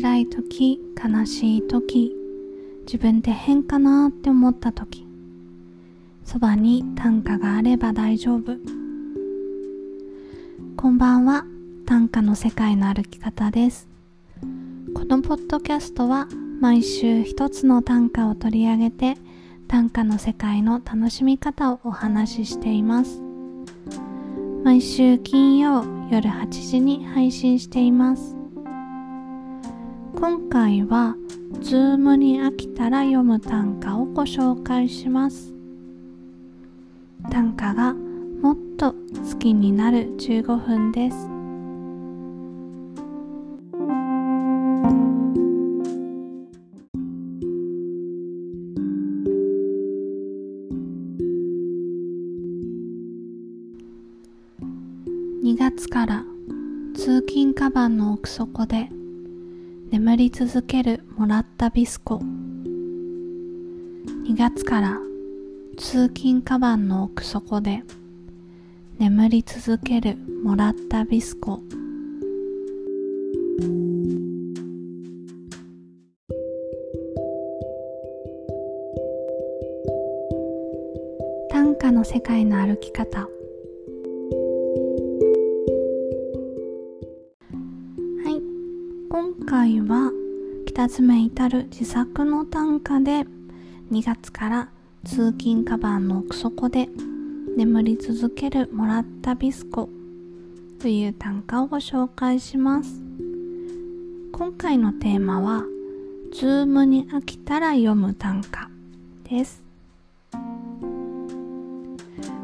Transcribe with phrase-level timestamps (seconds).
[0.00, 2.16] 辛い時悲しい時
[2.86, 5.06] 自分って変かなって思った時
[6.24, 8.56] そばに短歌があれば大丈夫。
[10.78, 11.44] こんばんは
[11.84, 13.88] 短歌の世界の歩き方です。
[14.94, 16.28] このポッドキャストは
[16.62, 19.16] 毎週一つの短歌を取り上げて
[19.68, 23.20] 短歌の世界の楽しみ方をお話ししています。
[24.64, 28.39] 毎週金曜夜8時に配信しています。
[30.20, 31.16] 今回は
[31.62, 35.54] ズームに飽きたら読む短歌をご紹介します。
[37.30, 41.16] 短歌がもっと好きになる15分です。
[55.42, 56.24] 2月から
[56.94, 58.90] 通勤カバンの奥底で
[59.90, 62.18] 眠り続けるもらったビスコ。
[64.24, 64.96] 2月から
[65.76, 67.82] 通勤カバンの奥底で
[69.00, 71.60] 眠り続けるもらったビスコ。
[81.50, 83.28] 短歌の世界の歩き方。
[89.12, 90.12] 今回は
[90.66, 93.24] 北爪至る自作の短歌で
[93.90, 94.68] 2月から
[95.04, 96.88] 通勤カバンの奥底で
[97.56, 99.88] 眠り続けるもらったビスコ
[100.80, 103.02] という短歌をご紹介します。
[104.30, 105.64] 今回のテーマは
[106.32, 108.70] ズームに飽きたら読む短歌
[109.24, 109.60] です。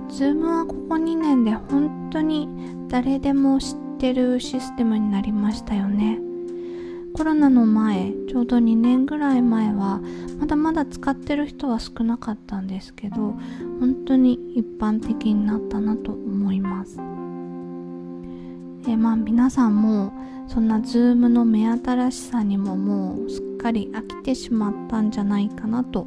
[0.09, 2.49] Zoom はここ2年で本当に
[2.89, 6.26] 誰でも知ってるシステムになりましたよね。
[7.17, 10.03] コロナの前ちょうど2年ぐらい前は
[10.39, 13.17] まだまだ使ってる人は少なかったんですけど
[13.81, 16.99] 本当に一般的になったなと思います。
[18.87, 20.13] えまあ皆さんも
[20.47, 26.07] そんな Zoom の目新しさにももうすっかり飽きてしまったんじゃないかなと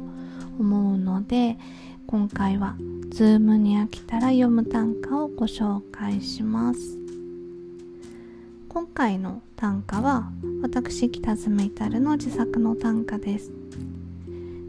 [0.60, 1.58] 思うので
[2.06, 2.76] 今回は
[3.10, 7.00] ズームに飽きたら読む短歌をご紹介します。
[8.68, 10.30] 今回の短歌は
[10.62, 13.50] 私北爪至の自作の短歌です。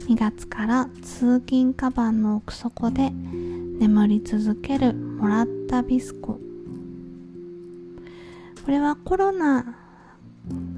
[0.08, 6.40] 2月から通勤カバンの奥底で眠り続けるもらったビスコ。
[8.64, 9.76] これはコロナ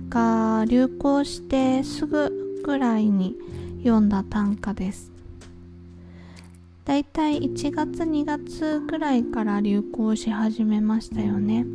[0.10, 3.36] が流行してすぐぐらいに
[3.84, 5.12] 読んだ短歌です。
[6.86, 11.66] だいたい1月2月ぐらいから流行し始めましたよね。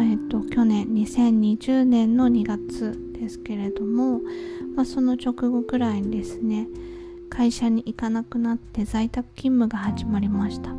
[0.00, 4.20] えっと、去年2020年の2月ですけれども、
[4.74, 6.68] まあ、その直後くらいにですね
[7.28, 10.70] 会社に行かなくなって在宅勤務が始まりました。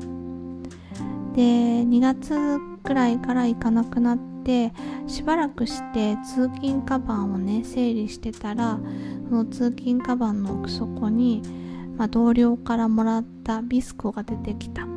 [1.35, 4.72] で2月くらいから行かなくなって
[5.07, 8.79] しばらくして通勤カバンをね整理してたら
[9.29, 11.41] その通勤カバンの奥底に、
[11.97, 14.88] まあ、同僚からもらったビスコが出てきた。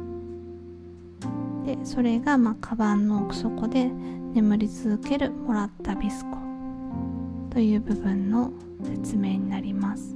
[1.67, 6.39] でそれがまあカバンの奥底で眠り続けるもらったビスコ。
[7.51, 8.53] という部分の
[8.85, 10.15] 説明になります。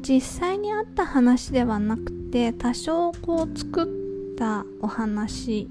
[0.00, 5.68] 実際にあった話ではなくて多少こう作ったお話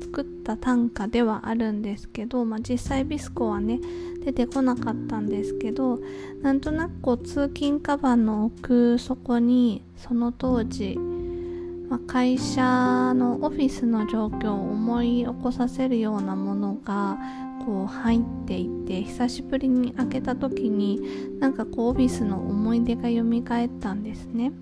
[0.00, 3.80] 作った短歌ではあるんですけど、まあ、実際ビスコはね
[4.24, 5.98] 出てこなかったんですけど
[6.40, 10.98] なんとなくこう通勤カバンの奥底にその当時
[11.88, 17.18] まあ、会社のオフィスの状況を思い起こさせるようなものが
[17.64, 24.52] こう入っていて久しぶりに開けた時になんかこうオフィスの思い出が蘇ったんですね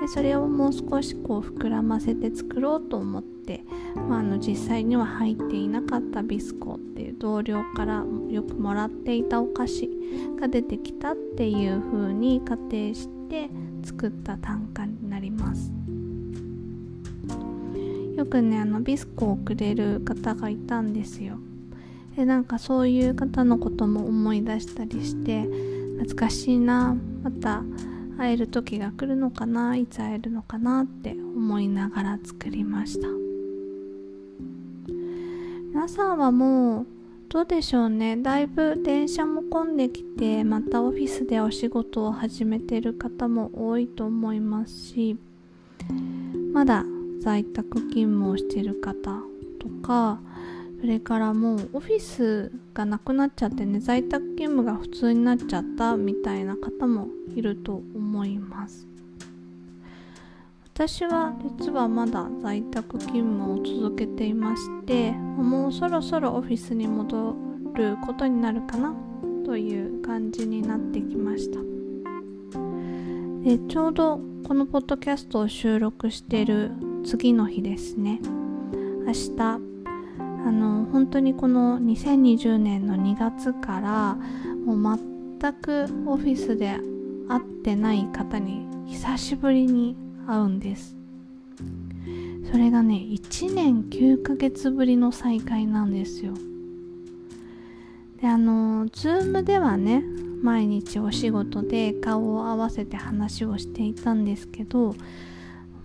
[0.00, 3.62] でそれをもう少しこう膨らませて作ろうと思って、
[4.08, 9.90] まあ、あの実際には入っていなかったビスコっていう同僚からよくもらっていたお菓子
[10.40, 13.50] が出てきたっていう風に仮定して
[13.84, 15.87] 作った短歌になります。
[18.18, 21.38] よくねあのビスコをくれる方がいたんですよ。
[22.16, 25.42] でなんかそういう方のことも思い出したりして
[25.98, 27.62] 懐かしいなまた
[28.16, 33.06] 会える時が来るのかないつ会えるのかなって思いながら作りました。
[35.72, 36.86] 皆さんはもう
[37.28, 38.16] どうでしょうね。
[38.16, 45.16] だいぶ電車も混んできてまたオフィスでお仕事を始めてる方も多いと思いますし
[46.52, 46.84] まだ
[47.20, 49.20] 在宅勤務をしてる方
[49.58, 50.20] とか
[50.80, 58.86] それからもうオフィスがなくなっちゃってね在宅勤務が普通になっちゃったみたいな方もいると思います。
[60.74, 67.34] 私は実はまだ在宅勤務を続けていましてもうそろそろオフィスに戻
[67.74, 68.94] ることになるかな
[69.44, 71.58] という感じになってきました。
[73.42, 76.70] でちょうどこのポッドキャストを収録している
[77.04, 78.20] 次の日ですね。
[79.06, 79.60] 明日。
[80.46, 84.14] あの本当にこの2020年の2月から
[84.64, 84.98] もう
[85.40, 86.78] 全くオフィスで
[87.28, 89.96] 会ってない方に久しぶりに
[90.26, 90.96] 会うんです。
[92.50, 96.32] それがね1年9ヶ月ぶりの再会なんですよ。
[98.20, 100.02] であの Zoom ではね
[100.42, 104.94] 毎日お仕事で顔を合わせて話をしていたんですけど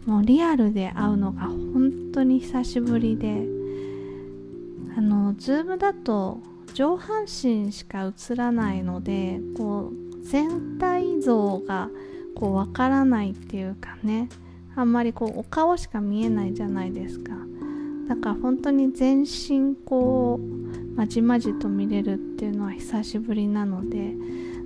[0.05, 3.47] もうリアルで会うのが本当に久しぶりで
[4.97, 6.39] あの Zoom だと
[6.73, 11.89] 上半身しか映らないのでこう全体像が
[12.35, 14.29] こうわからないっていうかね
[14.75, 17.31] あんまりこうお顔しか見えないじゃないですか。
[18.07, 24.13] だから本当に全身こうまじまじと見れるっていうのは久しぶりなので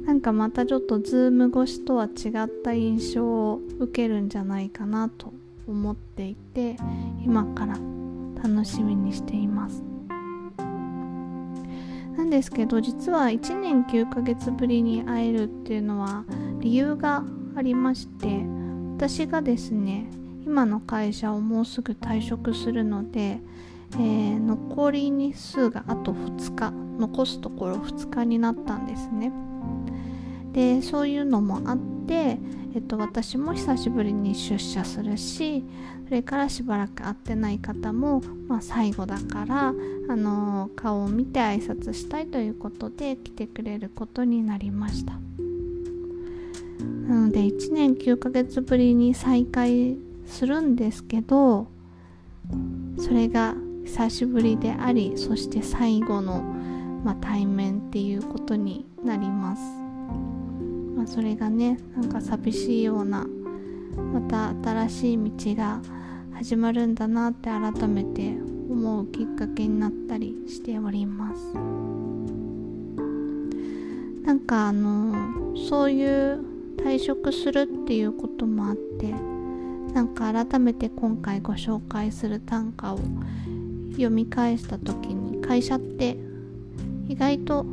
[0.07, 5.33] なんかまたちょっとズーム越しとは違った印象を受けるんじゃないかなと
[5.68, 6.77] 思っていて
[7.25, 7.77] 今から
[8.42, 9.83] 楽しみにしています。
[12.15, 16.24] なんですけど実は1年9ヶ月ぶりに会えるっていうのは
[16.62, 17.24] 理由が
[17.56, 18.45] ありまして
[18.95, 20.09] 私がですね
[20.45, 23.39] 今の会社をもうすぐ退職するので、
[23.92, 29.31] えー、残り日数があと2日残すところ2日になったんですね。
[30.57, 31.77] でそういうのもあっ
[32.07, 32.39] て、
[32.74, 35.63] えっと、私も久しぶりに出社するし
[36.06, 45.19] それからしばらく会ってない方も、まあ、最後だから、あの、顔を見て挨拶したいということで来てくれることになりました。
[47.07, 51.68] なので1年9ヶ月ぶりに再会するんですけど
[52.98, 53.56] それが
[53.86, 56.42] 久しぶりでありそして最後の、
[57.04, 59.87] まあ、対面っていうことになります、
[61.07, 63.25] それがねなんか寂しいような
[64.13, 65.81] また新しい道が
[66.33, 68.38] 始まるんだなって改めて
[68.69, 71.88] 思うきっかけになったりしております。
[74.24, 76.44] なんかあのそういう
[76.77, 79.13] 退職するっていうこともあって
[79.94, 83.00] なんか改めて今回ご紹介する短歌を
[83.92, 86.18] 読み返した時に会社って
[87.07, 87.65] 意外と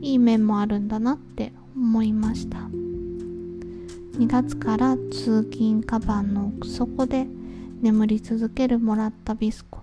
[0.00, 2.58] いい面もあるんだなって思いました。
[4.18, 7.26] 2月から通勤カバンの奥底で
[7.80, 9.80] 眠り続けるもらったビスコ。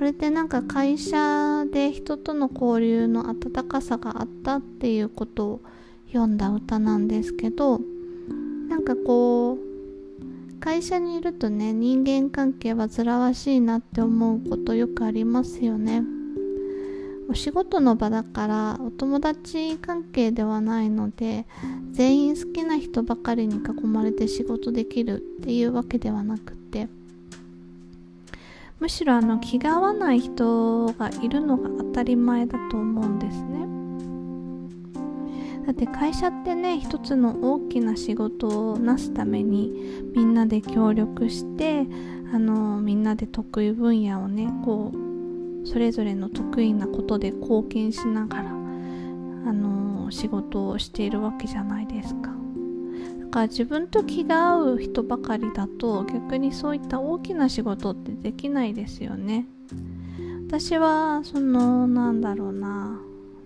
[0.00, 5.60] これってなんか会社で人との交流の温かさがあったっていうことを
[6.06, 7.80] 読んだ歌なんですけど
[8.68, 16.19] なんかこう会社にいるとね人間関係煩わしいなって思うことよくありますよね。
[17.30, 21.46] お仕事の場だからお友達関係ではないので
[21.92, 26.88] 全員好きな人ばかりに囲まれて仕事できるっていうわけではなくて
[28.80, 33.60] むしろあの気が合わない人がいるのが当たり前だと思うんですね。
[35.66, 39.70] だって会社ってね一つの大きな仕事をなすために
[40.16, 41.86] みんなで協力して
[42.34, 45.09] あのみんなで得意分野をねこう
[45.64, 48.52] それぞれの得意なことで貢献しながらあ
[49.52, 52.30] の仕事をしているわけじゃないですか。
[53.20, 59.46] だから自分と気が合う人ばかりだと逆にそういった大きな仕事ってできないですよね。
[60.46, 63.00] 私はそのなんだろうな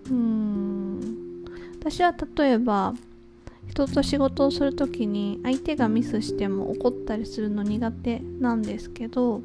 [0.09, 1.45] うん
[1.79, 2.95] 私は例えば
[3.67, 9.41] 人と仕事をする時に相手がミスしても怒ったりするの苦手なんですけど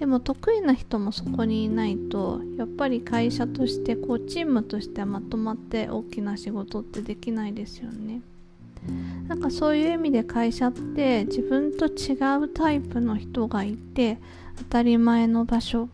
[0.00, 8.22] でも得意な人もそこにいないとやっぱり会社としてこうチームとしてまとまって大きな仕事ってできないですよね。
[9.28, 14.16] なんかそういう意味で会社って自分と違うタイプの人がいて
[14.56, 15.90] 当たり前の場所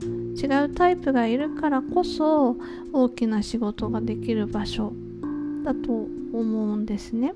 [0.00, 2.56] 違うタイプがいるからこそ
[2.94, 4.94] 大きな仕事ができる場所
[5.62, 7.34] だと思うんですね。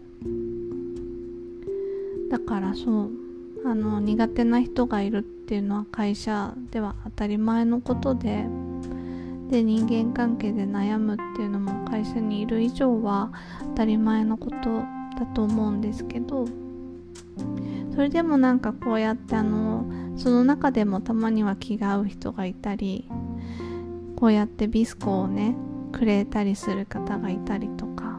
[2.31, 3.26] だからそう
[3.65, 8.47] あの苦手な人がいるっていうのは会社では当たり前のことで
[9.51, 14.83] で人間関係で悩むっていうのも会社にいる以上は当たり前のこと
[15.19, 16.47] だと思うんですけど
[17.95, 19.87] それでもなんかこうやってあの
[20.17, 23.09] その中でもたまには気が合う人がいたり
[24.17, 25.57] こうやってビスコをね
[25.93, 28.16] くれたりする方がいたりとか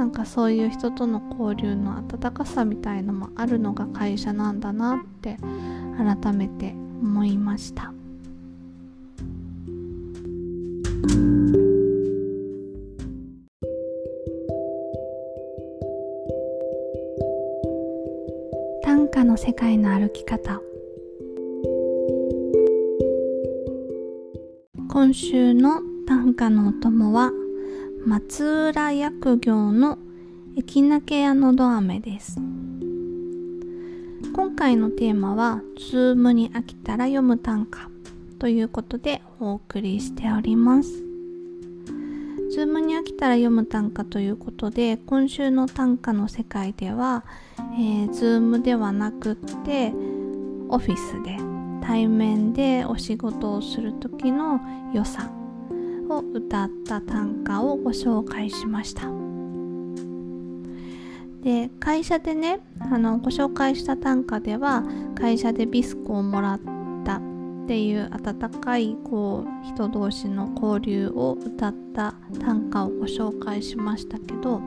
[0.00, 5.36] なんかそういう人との交流の温かさみたいのもあるのが会社なんだなって
[5.98, 6.70] 改めて
[7.02, 7.92] 思いました。
[18.82, 20.62] 短歌の世界の歩き方。
[24.88, 27.32] 今週の短歌のお供は
[28.06, 29.98] 松浦薬業の
[30.56, 32.40] エキナケアのど飴です。
[34.34, 37.90] 今回のテーマは Zoom に飽きたら読む短歌
[38.38, 40.88] ということでお送りしております。
[42.50, 47.24] Zoom に飽きたら読む短歌ということで今週の短歌の世界では、
[47.74, 49.92] えー、 Zoom ではなくって
[50.70, 51.36] オフィスで
[51.86, 54.58] 対面でお仕事をする時の
[54.94, 55.30] 良さ
[56.10, 59.30] を歌った短歌をご紹介しました。
[61.42, 64.82] で会社でねあのご紹介した短歌では
[65.14, 66.60] 会社でビスコをもらっ
[67.04, 67.20] たっ
[67.66, 74.60] ていう温かいこう人同士の交流を歌った短歌をご紹介しましたけど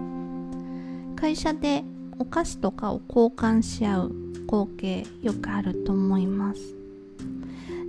[1.16, 1.84] 会社で
[2.18, 4.12] お菓子とかを交換し合う
[4.48, 6.83] 光景よくあると思います。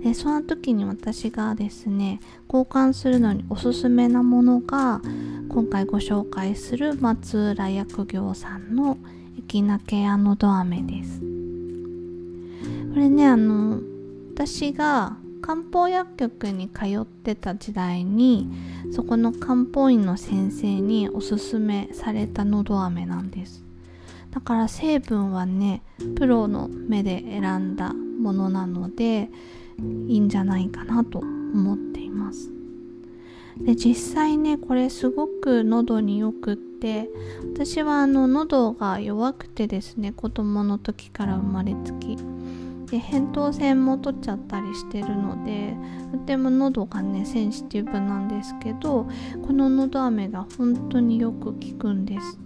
[0.05, 5.01] でその時に私がですね交換するのにおすすめなものが
[5.49, 8.99] 今回ご紹介する松浦薬業さんの
[9.35, 11.21] 駅なけ屋のど飴です。
[11.21, 11.25] こ
[12.97, 13.81] れねあの
[14.35, 18.47] 私が漢方薬局に通ってた時代に
[18.91, 23.63] そこの漢方院の先生におすすめされたのど飴なんです。
[24.29, 25.81] だから成分はね
[26.15, 29.31] プロの目で選んだものなので
[30.07, 32.51] いいんじゃないかなと思っています。
[33.57, 37.09] で実際ねこれすごく喉によくって
[37.53, 42.17] 私はあの喉が弱くてですね子供の時から生まれつき。
[42.85, 45.75] で扁桃腺も取っちゃったりしてるので
[46.11, 49.07] とても喉がねセンシティブなんですけど
[49.41, 52.39] この喉飴が本当によく効くんです。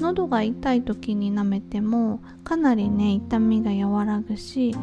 [0.00, 4.74] 喉が痛い時に舐めてもかなりね痛みが和らぐし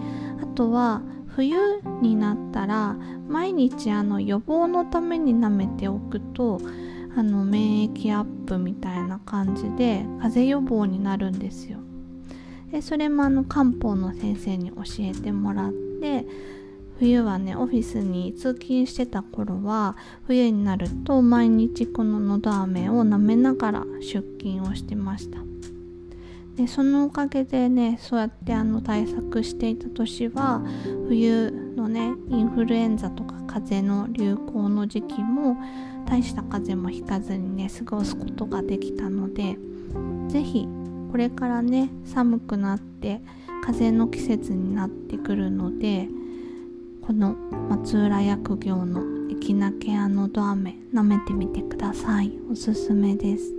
[0.41, 1.01] あとは
[1.39, 2.98] 冬になったら
[3.29, 6.60] 毎日あの予防のために舐めておくと
[7.15, 11.79] あの免疫アップみたいな感じで風邪予防になるんですよ。
[12.74, 16.25] でそれもあの漢方の先生に教えてもらって
[17.00, 19.96] 冬はねオフィスに通勤してた頃は
[20.27, 25.39] 冬になると毎日こののど飴を舐めながら出勤をしてました。
[26.60, 30.62] でそのおかげでねそうやってあの対策していた年は
[31.08, 35.56] 冬のねインフルエンザとか風邪の流行の時期も
[36.06, 39.58] 大した風邪もひかずにね過ごすことができたので
[40.28, 40.68] 是非
[41.12, 43.22] これからね寒くなって
[43.63, 46.10] 風邪の季節になってくるので
[47.08, 47.36] この
[47.70, 52.38] 松浦薬業のエキナケアのど飴舐めてみてください。
[52.51, 53.59] おすすめです。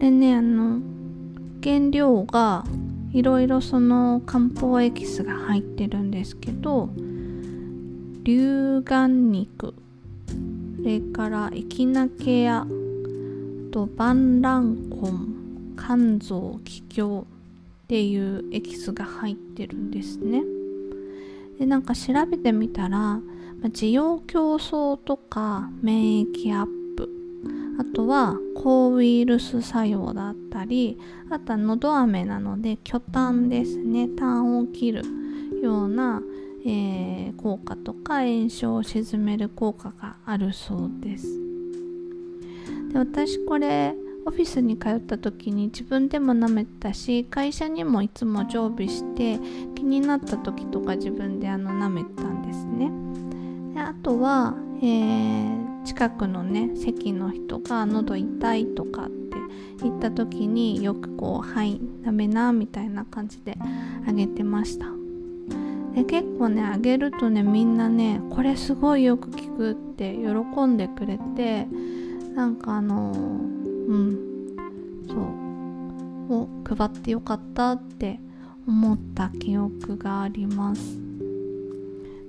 [0.00, 0.80] れねあの
[1.62, 2.64] 原料が
[3.12, 6.88] いろいろその漢方エキスが入ってるんですけど
[8.22, 9.74] 龍眼肉
[10.76, 12.66] それからエキナケア
[13.72, 17.24] と万卵根肝臓気胸っ
[17.88, 20.42] ていうエキスが入ってるんですね。
[21.58, 23.20] でなんか調べてみたら
[23.64, 26.79] 需要競争とか免疫アッ
[27.80, 30.98] あとは抗ウイルス作用だったり
[31.30, 34.06] あとはのど飴なので巨炭ですね。
[34.18, 35.02] 炭を切る
[35.62, 36.20] ような、
[36.66, 41.26] えー、効果とか炎症を鎮める効果があるそうです。
[42.92, 43.94] で私これ
[44.26, 49.38] オフィスに通った時に自分でも舐めたし会社にもいつも常備して
[49.74, 52.90] 気になった時とか自分であの舐めたんですね。
[53.72, 59.36] であとは、えー近くのね席の人が喉痛いとかって
[59.82, 63.56] 言った時によくこう「はいダメな」みたいな感じで
[64.06, 64.86] あげてました。
[65.94, 71.66] で結構ねあげるとねみんなねこれすごいよく聞くって喜んでくれて
[72.34, 74.18] なんかあのうん
[75.08, 78.20] そうを配ってよかったって
[78.68, 81.09] 思った記憶があります。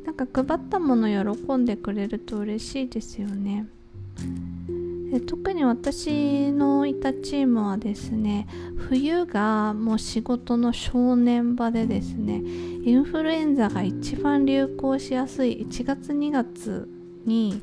[0.06, 3.68] なんか配ったもの喜んでくれると嬉しいですよね。
[5.12, 12.42] で特に私のいたチームはですね冬がもう仕事の正念場でですね
[12.86, 16.88] インフルエンザが一番流行しやすい1月2月
[17.26, 17.62] に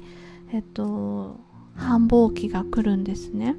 [0.53, 1.37] えっと
[1.75, 3.57] 繁忙期が来るんですね。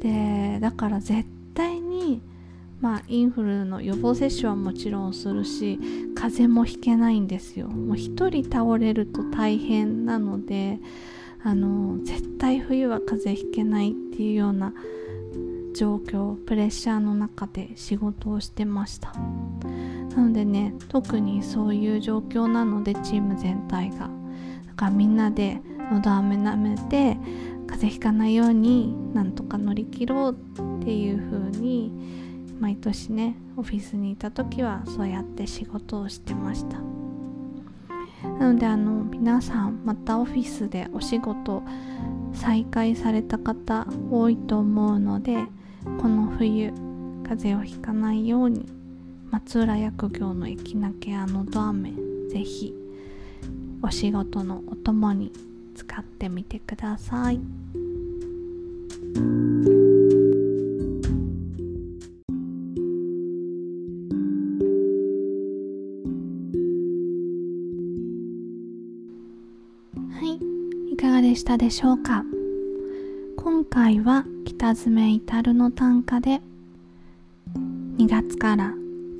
[0.00, 2.22] でだから絶対に
[2.80, 5.78] まあインフルの予防接種はもちろんするし
[6.14, 7.68] 風邪もひけないんですよ。
[7.68, 10.78] もう一人倒れると大変なので
[11.42, 14.72] あの絶対冬は風邪ひけないっていうような
[15.74, 19.12] 状況プレッシャーの中で仕事をしてました。
[20.16, 24.10] なのでね特にそういう状況なのでチーム全体が。
[24.66, 25.60] だからみんなで
[25.92, 27.16] のど飴舐めて
[27.66, 32.27] 風邪ひかないようになんとか乗り切ろうっていう風に
[32.60, 36.78] 毎年ねオフィスにいた時はそうやって仕事をしてました
[38.38, 41.62] なのであの皆さんまたオフィスでお仕事
[42.32, 45.36] 再開された方多いと思うので
[46.00, 46.72] この冬
[47.22, 48.66] 風邪をひかないように
[49.30, 51.92] 松浦薬業のエキナケアのど飴
[52.30, 52.74] ぜひ
[53.82, 55.32] お仕事のお供に
[55.74, 57.30] 使ってみてくださ。
[57.30, 57.40] い
[71.48, 72.24] たでしょうか？
[73.38, 76.42] 今回は北爪至の短歌で
[77.96, 78.74] 2月から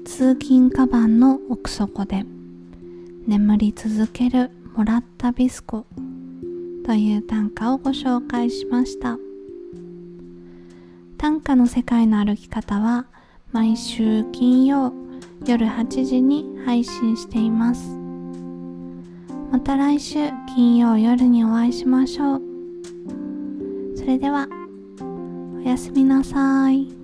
[0.04, 2.26] 通勤カバンの奥底で
[3.26, 5.86] 眠り続けるもらったビスコ
[6.84, 9.16] という短歌をご紹介しました。
[11.16, 13.06] 短歌の世界の歩き方は
[13.52, 14.92] 毎週金曜
[15.46, 17.97] 夜8時に配信しています。
[19.58, 22.42] また来週金曜夜にお会いしましょう
[23.96, 24.46] それでは
[25.56, 26.97] おやすみなさい。